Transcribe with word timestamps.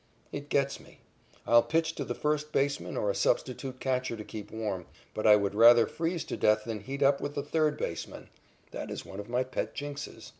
It 0.31 0.49
gets 0.49 0.79
me. 0.79 1.01
I'll 1.45 1.61
pitch 1.61 1.93
to 1.93 2.03
the 2.03 2.15
first 2.15 2.51
baseman 2.51 2.97
or 2.97 3.11
a 3.11 3.13
substitute 3.13 3.79
catcher 3.79 4.17
to 4.17 4.23
keep 4.23 4.49
warm, 4.49 4.87
but 5.13 5.27
I 5.27 5.35
would 5.35 5.53
rather 5.53 5.85
freeze 5.85 6.23
to 6.23 6.37
death 6.37 6.63
than 6.63 6.79
heat 6.79 7.03
up 7.03 7.21
with 7.21 7.35
the 7.35 7.43
third 7.43 7.77
baseman. 7.77 8.29
That 8.71 8.89
is 8.89 9.05
one 9.05 9.19
of 9.19 9.29
my 9.29 9.43
pet 9.43 9.75
jinxes. 9.75 10.29